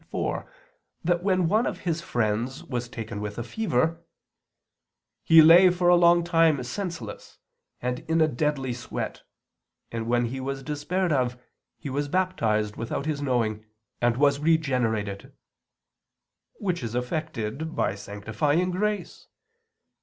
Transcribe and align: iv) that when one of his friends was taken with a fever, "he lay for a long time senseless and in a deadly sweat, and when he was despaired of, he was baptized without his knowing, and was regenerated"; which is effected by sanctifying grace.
iv) 0.11 0.43
that 1.03 1.21
when 1.21 1.47
one 1.47 1.67
of 1.67 1.81
his 1.81 2.01
friends 2.01 2.63
was 2.63 2.89
taken 2.89 3.21
with 3.21 3.37
a 3.37 3.43
fever, 3.43 4.01
"he 5.23 5.43
lay 5.43 5.69
for 5.69 5.89
a 5.89 5.95
long 5.95 6.23
time 6.23 6.63
senseless 6.63 7.37
and 7.83 7.99
in 8.09 8.19
a 8.19 8.27
deadly 8.27 8.73
sweat, 8.73 9.21
and 9.91 10.07
when 10.07 10.25
he 10.25 10.39
was 10.39 10.63
despaired 10.63 11.11
of, 11.11 11.37
he 11.77 11.91
was 11.91 12.07
baptized 12.07 12.77
without 12.77 13.05
his 13.05 13.21
knowing, 13.21 13.63
and 14.01 14.17
was 14.17 14.39
regenerated"; 14.39 15.33
which 16.55 16.81
is 16.81 16.95
effected 16.95 17.75
by 17.75 17.93
sanctifying 17.93 18.71
grace. 18.71 19.27